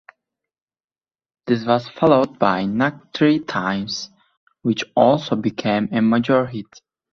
[1.45, 4.09] This was followed by "Knock Three Times",
[4.63, 6.81] which also became a major hit.